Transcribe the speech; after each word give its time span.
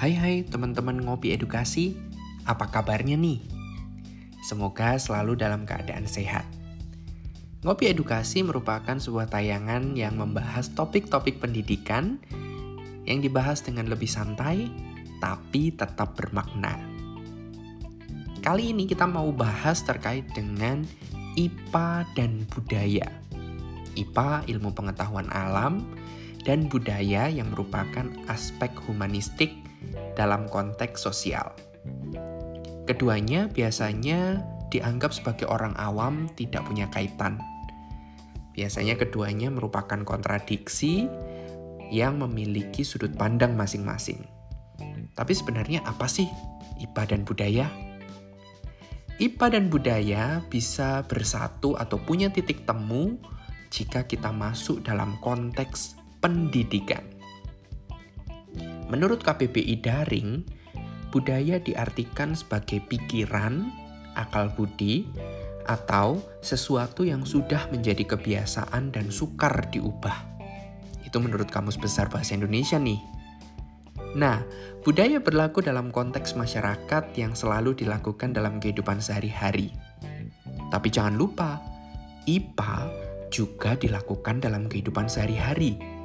Hai 0.00 0.16
hai 0.16 0.48
teman-teman 0.48 0.96
ngopi 0.96 1.36
edukasi, 1.36 1.92
apa 2.48 2.72
kabarnya 2.72 3.20
nih? 3.20 3.36
Semoga 4.40 4.96
selalu 4.96 5.36
dalam 5.36 5.68
keadaan 5.68 6.08
sehat. 6.08 6.48
Ngopi 7.68 7.92
edukasi 7.92 8.40
merupakan 8.40 8.96
sebuah 8.96 9.28
tayangan 9.28 9.92
yang 9.92 10.16
membahas 10.16 10.72
topik-topik 10.72 11.36
pendidikan 11.36 12.16
yang 13.04 13.20
dibahas 13.20 13.60
dengan 13.60 13.92
lebih 13.92 14.08
santai 14.08 14.72
tapi 15.20 15.68
tetap 15.68 16.16
bermakna. 16.16 16.80
Kali 18.40 18.72
ini 18.72 18.88
kita 18.88 19.04
mau 19.04 19.28
bahas 19.36 19.84
terkait 19.84 20.24
dengan 20.32 20.80
IPA 21.36 22.08
dan 22.16 22.48
budaya. 22.48 23.04
IPA 24.00 24.48
ilmu 24.48 24.72
pengetahuan 24.72 25.28
alam 25.28 25.84
dan 26.48 26.72
budaya 26.72 27.28
yang 27.28 27.52
merupakan 27.52 28.08
aspek 28.32 28.72
humanistik 28.88 29.52
dalam 30.14 30.46
konteks 30.50 31.00
sosial. 31.02 31.52
Keduanya 32.84 33.46
biasanya 33.48 34.42
dianggap 34.70 35.14
sebagai 35.14 35.46
orang 35.50 35.74
awam 35.78 36.30
tidak 36.34 36.66
punya 36.66 36.86
kaitan. 36.90 37.38
Biasanya 38.54 38.98
keduanya 38.98 39.50
merupakan 39.50 40.02
kontradiksi 40.02 41.06
yang 41.90 42.22
memiliki 42.22 42.86
sudut 42.86 43.14
pandang 43.18 43.58
masing-masing. 43.58 44.22
Tapi 45.14 45.32
sebenarnya 45.34 45.82
apa 45.84 46.06
sih 46.06 46.30
IPA 46.80 47.02
dan 47.14 47.20
budaya? 47.26 47.66
IPA 49.20 49.46
dan 49.52 49.64
budaya 49.68 50.22
bisa 50.48 51.04
bersatu 51.04 51.76
atau 51.76 52.00
punya 52.00 52.32
titik 52.32 52.64
temu 52.64 53.20
jika 53.68 54.08
kita 54.08 54.32
masuk 54.32 54.80
dalam 54.80 55.20
konteks 55.20 56.00
pendidikan. 56.24 57.19
Menurut 58.90 59.22
KBBI 59.22 59.86
Daring, 59.86 60.42
budaya 61.14 61.62
diartikan 61.62 62.34
sebagai 62.34 62.82
pikiran, 62.90 63.70
akal 64.18 64.50
budi, 64.50 65.06
atau 65.70 66.18
sesuatu 66.42 67.06
yang 67.06 67.22
sudah 67.22 67.70
menjadi 67.70 68.02
kebiasaan 68.02 68.90
dan 68.90 69.06
sukar 69.14 69.70
diubah. 69.70 70.26
Itu 71.06 71.22
menurut 71.22 71.46
Kamus 71.54 71.78
Besar 71.78 72.10
Bahasa 72.10 72.34
Indonesia 72.34 72.82
nih. 72.82 72.98
Nah, 74.18 74.42
budaya 74.82 75.22
berlaku 75.22 75.62
dalam 75.62 75.94
konteks 75.94 76.34
masyarakat 76.34 77.14
yang 77.14 77.38
selalu 77.38 77.78
dilakukan 77.78 78.34
dalam 78.34 78.58
kehidupan 78.58 78.98
sehari-hari. 78.98 79.70
Tapi 80.74 80.90
jangan 80.90 81.14
lupa, 81.14 81.62
IPA 82.26 82.90
juga 83.30 83.78
dilakukan 83.78 84.42
dalam 84.42 84.66
kehidupan 84.66 85.06
sehari-hari 85.06 85.99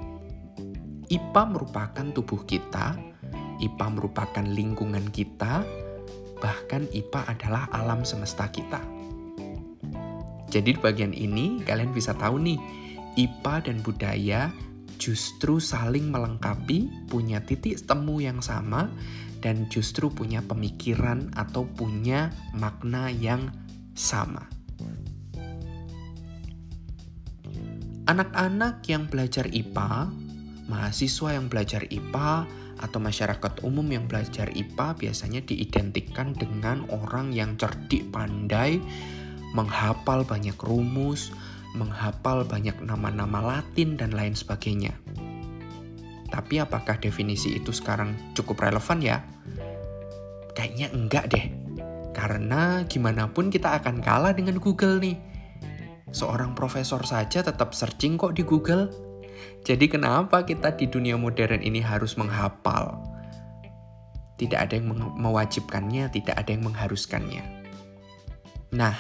IPA 1.09 1.42
merupakan 1.53 2.06
tubuh 2.14 2.42
kita, 2.45 2.98
IPA 3.61 3.88
merupakan 3.94 4.45
lingkungan 4.45 5.08
kita, 5.14 5.64
bahkan 6.42 6.86
IPA 6.92 7.22
adalah 7.31 7.64
alam 7.72 8.03
semesta 8.03 8.50
kita. 8.52 8.81
Jadi 10.50 10.72
di 10.72 10.80
bagian 10.80 11.11
ini 11.11 11.59
kalian 11.66 11.92
bisa 11.92 12.16
tahu 12.16 12.39
nih, 12.39 12.59
IPA 13.20 13.53
dan 13.67 13.78
budaya 13.83 14.42
justru 14.95 15.59
saling 15.59 16.08
melengkapi, 16.08 17.11
punya 17.11 17.44
titik 17.44 17.83
temu 17.83 18.23
yang 18.23 18.39
sama, 18.39 18.88
dan 19.44 19.67
justru 19.67 20.08
punya 20.08 20.39
pemikiran 20.42 21.30
atau 21.36 21.67
punya 21.67 22.31
makna 22.56 23.11
yang 23.11 23.52
sama. 23.94 24.48
Anak-anak 28.06 28.86
yang 28.86 29.09
belajar 29.09 29.50
IPA 29.50 30.24
mahasiswa 30.66 31.38
yang 31.38 31.45
belajar 31.49 31.85
IPA 31.89 32.45
atau 32.81 32.99
masyarakat 32.99 33.63
umum 33.63 33.88
yang 33.88 34.05
belajar 34.09 34.52
IPA 34.52 34.99
biasanya 34.99 35.41
diidentikan 35.45 36.35
dengan 36.35 36.83
orang 36.92 37.31
yang 37.31 37.55
cerdik 37.55 38.11
pandai, 38.11 38.83
menghafal 39.55 40.27
banyak 40.27 40.58
rumus, 40.59 41.31
menghafal 41.77 42.43
banyak 42.43 42.76
nama-nama 42.83 43.39
Latin 43.39 43.95
dan 43.95 44.11
lain 44.11 44.36
sebagainya. 44.36 44.95
Tapi 46.27 46.59
apakah 46.59 46.99
definisi 46.99 47.55
itu 47.55 47.71
sekarang 47.71 48.36
cukup 48.36 48.67
relevan 48.67 48.99
ya? 48.99 49.23
Kayaknya 50.52 50.87
enggak 50.92 51.26
deh. 51.32 51.45
Karena 52.15 52.83
gimana 52.87 53.27
pun 53.32 53.52
kita 53.52 53.76
akan 53.80 53.99
kalah 53.99 54.32
dengan 54.36 54.59
Google 54.59 54.99
nih. 54.99 55.15
Seorang 56.15 56.55
profesor 56.55 57.03
saja 57.03 57.43
tetap 57.43 57.76
searching 57.76 58.15
kok 58.15 58.39
di 58.39 58.43
Google 58.47 58.87
jadi 59.65 59.85
kenapa 59.89 60.45
kita 60.45 60.77
di 60.77 60.85
dunia 60.85 61.17
modern 61.17 61.61
ini 61.61 61.81
harus 61.81 62.13
menghafal? 62.19 63.01
Tidak 64.35 64.59
ada 64.59 64.75
yang 64.75 64.91
mewajibkannya, 65.15 66.11
tidak 66.11 66.35
ada 66.35 66.49
yang 66.51 66.67
mengharuskannya. 66.67 67.43
Nah, 68.75 68.95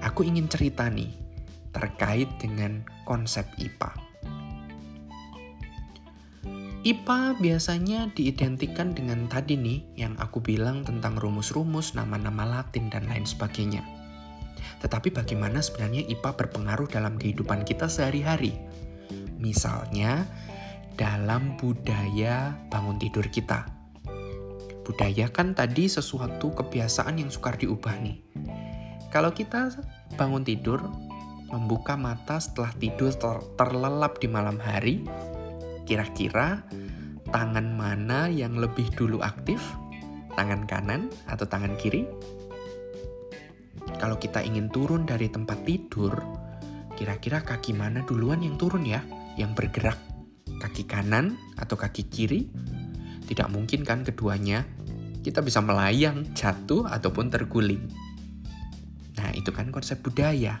aku 0.00 0.24
ingin 0.24 0.48
cerita 0.48 0.88
nih 0.88 1.12
terkait 1.70 2.26
dengan 2.40 2.82
konsep 3.04 3.44
IPA. 3.60 3.92
IPA 6.80 7.36
biasanya 7.44 8.08
diidentikan 8.16 8.96
dengan 8.96 9.28
tadi 9.28 9.52
nih 9.52 9.84
yang 10.00 10.16
aku 10.16 10.40
bilang 10.40 10.80
tentang 10.80 11.20
rumus-rumus, 11.20 11.92
nama-nama 11.92 12.48
Latin 12.48 12.88
dan 12.88 13.04
lain 13.04 13.28
sebagainya. 13.28 13.84
Tetapi 14.80 15.12
bagaimana 15.12 15.60
sebenarnya 15.60 16.08
IPA 16.08 16.40
berpengaruh 16.40 16.88
dalam 16.88 17.20
kehidupan 17.20 17.68
kita 17.68 17.84
sehari-hari? 17.84 18.56
Misalnya 19.40 20.28
dalam 21.00 21.56
budaya 21.56 22.60
bangun 22.68 23.00
tidur 23.00 23.24
kita. 23.32 23.64
Budaya 24.84 25.32
kan 25.32 25.56
tadi 25.56 25.88
sesuatu 25.88 26.52
kebiasaan 26.52 27.16
yang 27.16 27.32
sukar 27.32 27.56
diubah 27.56 27.96
nih. 28.04 28.20
Kalau 29.08 29.32
kita 29.32 29.72
bangun 30.20 30.44
tidur, 30.44 30.84
membuka 31.48 31.96
mata 31.96 32.36
setelah 32.36 32.70
tidur 32.76 33.10
ter 33.16 33.40
terlelap 33.56 34.20
di 34.20 34.28
malam 34.28 34.60
hari, 34.60 35.02
kira-kira 35.88 36.62
tangan 37.32 37.74
mana 37.74 38.28
yang 38.28 38.60
lebih 38.60 38.92
dulu 38.92 39.24
aktif? 39.24 39.58
Tangan 40.36 40.68
kanan 40.68 41.08
atau 41.26 41.48
tangan 41.48 41.74
kiri? 41.80 42.04
Kalau 43.96 44.20
kita 44.20 44.44
ingin 44.44 44.68
turun 44.68 45.08
dari 45.08 45.32
tempat 45.32 45.64
tidur, 45.64 46.12
kira-kira 46.94 47.40
kaki 47.40 47.72
mana 47.72 48.04
duluan 48.04 48.44
yang 48.44 48.60
turun 48.60 48.84
ya? 48.84 49.00
Yang 49.38 49.54
bergerak 49.54 49.98
kaki 50.58 50.86
kanan 50.86 51.38
atau 51.58 51.78
kaki 51.78 52.06
kiri? 52.08 52.50
Tidak 53.26 53.46
mungkin 53.50 53.86
kan 53.86 54.02
keduanya? 54.02 54.66
Kita 55.20 55.44
bisa 55.44 55.60
melayang, 55.60 56.32
jatuh, 56.32 56.88
ataupun 56.88 57.28
terguling. 57.28 57.84
Nah, 59.20 59.30
itu 59.36 59.52
kan 59.52 59.68
konsep 59.68 60.00
budaya. 60.00 60.58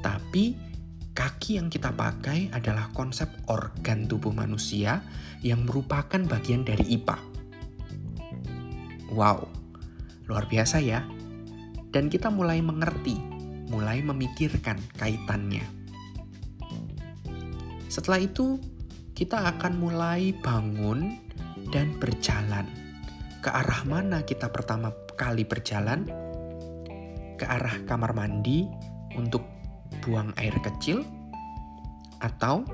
Tapi 0.00 0.56
kaki 1.12 1.60
yang 1.60 1.68
kita 1.68 1.92
pakai 1.92 2.50
adalah 2.52 2.88
konsep 2.96 3.28
organ 3.48 4.08
tubuh 4.08 4.32
manusia 4.32 5.04
yang 5.44 5.68
merupakan 5.68 6.18
bagian 6.26 6.64
dari 6.64 6.96
IPA. 6.96 7.18
Wow, 9.12 9.48
luar 10.26 10.44
biasa 10.50 10.82
ya. 10.82 11.04
Dan 11.94 12.12
kita 12.12 12.28
mulai 12.28 12.60
mengerti, 12.60 13.16
mulai 13.72 14.02
memikirkan 14.04 14.76
kaitannya. 15.00 15.64
Setelah 17.86 18.22
itu, 18.22 18.58
kita 19.16 19.48
akan 19.56 19.80
mulai 19.80 20.36
bangun 20.44 21.16
dan 21.72 21.96
berjalan. 21.96 22.68
Ke 23.40 23.48
arah 23.54 23.86
mana 23.86 24.26
kita 24.26 24.50
pertama 24.50 24.90
kali 25.14 25.46
berjalan? 25.46 26.04
Ke 27.38 27.46
arah 27.46 27.80
kamar 27.88 28.12
mandi 28.12 28.66
untuk 29.14 29.46
buang 30.02 30.34
air 30.36 30.54
kecil? 30.60 31.06
Atau 32.20 32.66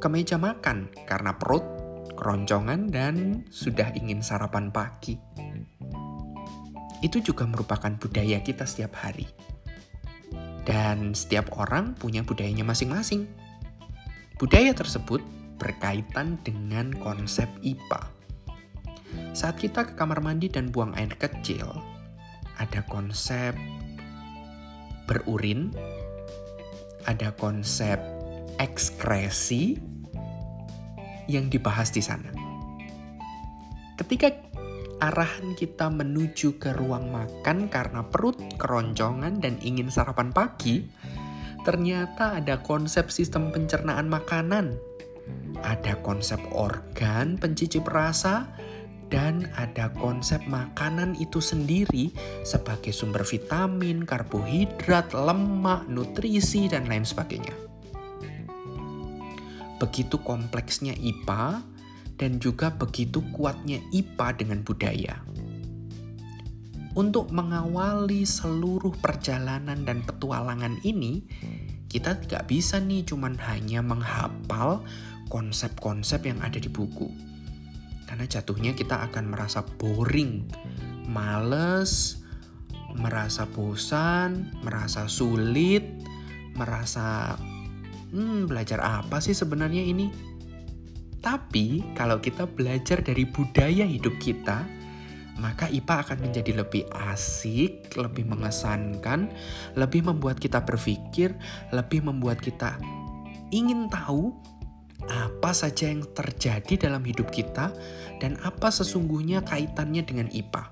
ke 0.00 0.08
meja 0.08 0.40
makan 0.40 0.88
karena 1.04 1.36
perut 1.36 1.62
keroncongan 2.16 2.92
dan 2.92 3.44
sudah 3.48 3.92
ingin 3.96 4.20
sarapan 4.20 4.68
pagi? 4.68 5.16
Itu 7.00 7.24
juga 7.24 7.48
merupakan 7.48 7.96
budaya 7.96 8.44
kita 8.44 8.68
setiap 8.68 8.92
hari. 9.00 9.24
Dan 10.68 11.16
setiap 11.16 11.56
orang 11.56 11.96
punya 11.96 12.20
budayanya 12.20 12.68
masing-masing. 12.68 13.24
Budaya 14.40 14.72
tersebut 14.72 15.20
berkaitan 15.60 16.40
dengan 16.40 16.96
konsep 16.96 17.44
IPA. 17.60 18.08
Saat 19.36 19.60
kita 19.60 19.84
ke 19.84 19.92
kamar 19.92 20.24
mandi 20.24 20.48
dan 20.48 20.72
buang 20.72 20.96
air 20.96 21.12
kecil, 21.20 21.68
ada 22.56 22.80
konsep 22.88 23.52
berurin, 25.04 25.76
ada 27.04 27.36
konsep 27.36 28.00
ekskresi 28.56 29.76
yang 31.28 31.52
dibahas 31.52 31.92
di 31.92 32.00
sana. 32.00 32.32
Ketika 34.00 34.32
arahan 35.04 35.52
kita 35.52 35.92
menuju 35.92 36.56
ke 36.56 36.72
ruang 36.80 37.12
makan 37.12 37.68
karena 37.68 38.08
perut 38.08 38.40
keroncongan 38.56 39.36
dan 39.36 39.60
ingin 39.60 39.92
sarapan 39.92 40.32
pagi, 40.32 40.88
ternyata 41.62 42.38
ada 42.38 42.60
konsep 42.64 43.08
sistem 43.12 43.52
pencernaan 43.52 44.08
makanan, 44.08 44.76
ada 45.60 45.96
konsep 46.00 46.40
organ 46.52 47.36
pencicip 47.36 47.84
rasa, 47.88 48.48
dan 49.10 49.50
ada 49.58 49.90
konsep 49.98 50.38
makanan 50.46 51.18
itu 51.18 51.42
sendiri 51.42 52.14
sebagai 52.46 52.94
sumber 52.94 53.26
vitamin, 53.26 54.06
karbohidrat, 54.06 55.10
lemak, 55.12 55.90
nutrisi, 55.90 56.70
dan 56.70 56.86
lain 56.86 57.02
sebagainya. 57.02 57.52
Begitu 59.82 60.16
kompleksnya 60.22 60.94
IPA 60.94 61.66
dan 62.20 62.38
juga 62.38 62.70
begitu 62.70 63.24
kuatnya 63.34 63.82
IPA 63.90 64.28
dengan 64.38 64.60
budaya. 64.62 65.18
Untuk 66.98 67.30
mengawali 67.30 68.26
seluruh 68.26 68.90
perjalanan 68.98 69.86
dan 69.86 70.02
petualangan 70.02 70.82
ini, 70.82 71.22
kita 71.86 72.18
tidak 72.18 72.50
bisa 72.50 72.82
nih 72.82 73.06
cuman 73.06 73.38
hanya 73.38 73.78
menghafal 73.82 74.82
konsep-konsep 75.30 76.26
yang 76.26 76.42
ada 76.42 76.58
di 76.58 76.66
buku 76.66 77.30
karena 78.10 78.26
jatuhnya 78.26 78.74
kita 78.74 79.06
akan 79.06 79.30
merasa 79.30 79.62
boring, 79.62 80.42
males, 81.06 82.18
merasa 82.98 83.46
bosan, 83.46 84.50
merasa 84.66 85.06
sulit, 85.06 85.86
merasa 86.58 87.38
hmm, 88.10 88.50
belajar 88.50 88.82
apa 88.82 89.22
sih 89.22 89.30
sebenarnya 89.30 89.86
ini? 89.86 90.10
Tapi 91.22 91.94
kalau 91.94 92.18
kita 92.18 92.50
belajar 92.50 92.98
dari 92.98 93.22
budaya 93.30 93.86
hidup 93.86 94.18
kita, 94.18 94.66
maka 95.40 95.66
IPA 95.72 95.96
akan 96.04 96.18
menjadi 96.20 96.60
lebih 96.60 96.84
asik, 96.92 97.96
lebih 97.96 98.28
mengesankan, 98.28 99.32
lebih 99.74 100.04
membuat 100.04 100.36
kita 100.36 100.60
berpikir, 100.60 101.32
lebih 101.72 102.04
membuat 102.04 102.44
kita 102.44 102.76
ingin 103.50 103.90
tahu 103.90 104.30
apa 105.10 105.50
saja 105.50 105.90
yang 105.90 106.06
terjadi 106.14 106.88
dalam 106.88 107.02
hidup 107.02 107.32
kita 107.34 107.74
dan 108.22 108.38
apa 108.46 108.70
sesungguhnya 108.70 109.42
kaitannya 109.42 110.04
dengan 110.06 110.28
IPA. 110.30 110.64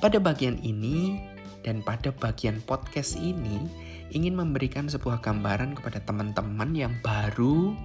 Pada 0.00 0.18
bagian 0.20 0.56
ini 0.64 1.20
dan 1.60 1.84
pada 1.84 2.10
bagian 2.12 2.60
podcast 2.64 3.20
ini 3.20 3.68
ingin 4.10 4.34
memberikan 4.34 4.88
sebuah 4.88 5.20
gambaran 5.22 5.76
kepada 5.76 6.00
teman-teman 6.02 6.72
yang 6.72 6.94
baru, 7.04 7.76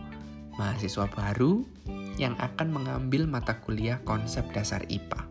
mahasiswa 0.56 1.06
baru 1.12 1.64
yang 2.16 2.36
akan 2.40 2.72
mengambil 2.72 3.28
mata 3.28 3.60
kuliah 3.60 4.00
konsep 4.04 4.48
dasar 4.56 4.84
IPA. 4.88 5.28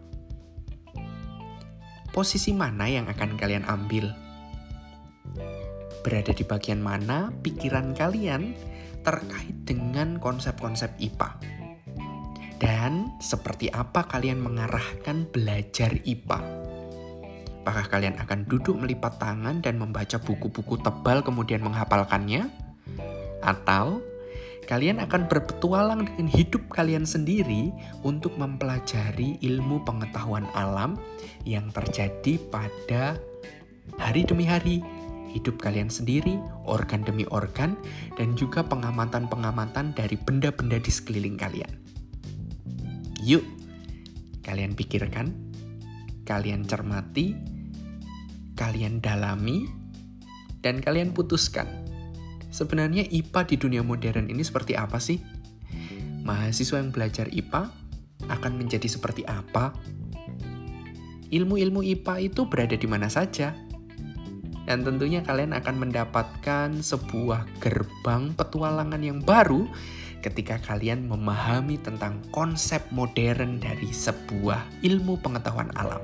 Posisi 2.14 2.54
mana 2.54 2.86
yang 2.86 3.10
akan 3.10 3.34
kalian 3.34 3.66
ambil? 3.66 4.14
Berada 6.06 6.30
di 6.30 6.44
bagian 6.46 6.78
mana 6.78 7.34
pikiran 7.42 7.90
kalian 7.96 8.54
terkait 9.02 9.56
dengan 9.66 10.22
konsep-konsep 10.22 10.94
IPA. 11.02 11.30
Dan 12.62 13.12
seperti 13.18 13.68
apa 13.68 14.06
kalian 14.06 14.40
mengarahkan 14.40 15.26
belajar 15.28 15.90
IPA? 16.06 16.40
Apakah 17.64 17.86
kalian 17.88 18.20
akan 18.20 18.44
duduk 18.44 18.76
melipat 18.76 19.18
tangan 19.18 19.64
dan 19.64 19.80
membaca 19.80 20.20
buku-buku 20.20 20.78
tebal 20.84 21.24
kemudian 21.24 21.64
menghafalkannya? 21.64 22.46
Atau 23.42 24.04
kalian 24.64 25.00
akan 25.00 25.28
berpetualang 25.28 26.08
dengan 26.08 26.28
hidup 26.28 26.64
kalian 26.72 27.04
sendiri 27.04 27.72
untuk 28.04 28.34
mempelajari 28.40 29.36
ilmu 29.44 29.84
pengetahuan 29.84 30.48
alam 30.56 30.96
yang 31.44 31.68
terjadi 31.72 32.40
pada 32.48 33.16
hari 34.00 34.24
demi 34.24 34.48
hari 34.48 34.80
hidup 35.34 35.58
kalian 35.58 35.90
sendiri, 35.90 36.38
organ 36.62 37.02
demi 37.02 37.26
organ, 37.34 37.74
dan 38.14 38.38
juga 38.38 38.62
pengamatan-pengamatan 38.62 39.98
dari 39.98 40.14
benda-benda 40.14 40.78
di 40.78 40.94
sekeliling 40.94 41.34
kalian. 41.34 41.74
Yuk, 43.26 43.42
kalian 44.46 44.78
pikirkan, 44.78 45.34
kalian 46.22 46.62
cermati, 46.62 47.34
kalian 48.54 49.02
dalami, 49.02 49.66
dan 50.62 50.78
kalian 50.78 51.10
putuskan. 51.10 51.66
Sebenarnya 52.54 53.02
IPA 53.10 53.40
di 53.50 53.56
dunia 53.58 53.82
modern 53.82 54.30
ini 54.30 54.46
seperti 54.46 54.78
apa 54.78 55.02
sih? 55.02 55.18
Mahasiswa 56.22 56.78
yang 56.78 56.94
belajar 56.94 57.26
IPA 57.26 57.66
akan 58.30 58.52
menjadi 58.54 58.86
seperti 58.86 59.26
apa? 59.26 59.74
Ilmu-ilmu 61.34 61.82
IPA 61.82 62.30
itu 62.30 62.46
berada 62.46 62.78
di 62.78 62.86
mana 62.86 63.10
saja? 63.10 63.50
dan 64.64 64.80
tentunya 64.80 65.20
kalian 65.20 65.52
akan 65.52 65.76
mendapatkan 65.76 66.68
sebuah 66.80 67.44
gerbang 67.60 68.32
petualangan 68.32 69.00
yang 69.00 69.20
baru 69.20 69.68
ketika 70.24 70.56
kalian 70.64 71.04
memahami 71.04 71.76
tentang 71.76 72.24
konsep 72.32 72.80
modern 72.88 73.60
dari 73.60 73.92
sebuah 73.92 74.64
ilmu 74.80 75.20
pengetahuan 75.20 75.68
alam. 75.76 76.00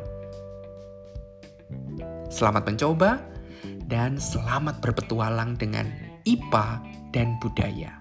Selamat 2.29 2.69
mencoba 2.69 3.17
dan 3.88 4.20
selamat 4.20 4.85
berpetualang 4.85 5.56
dengan 5.56 6.10
IPA 6.25 6.81
dan 7.12 7.37
budaya. 7.38 8.00